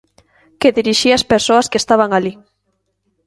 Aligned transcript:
Que 0.59 0.75
dirixía 0.77 1.17
ás 1.19 1.27
persoas 1.31 1.69
que 1.71 1.79
estaban 1.83 2.09
alí. 2.13 2.33